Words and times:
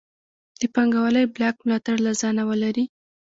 د 0.59 0.61
پانګوالۍ 0.73 1.25
بلاک 1.35 1.55
ملاتړ 1.65 1.95
له 2.05 2.11
ځانه 2.21 2.43
ولري. 2.49 2.85